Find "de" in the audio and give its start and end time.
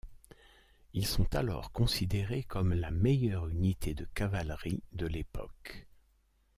3.93-4.05, 4.93-5.05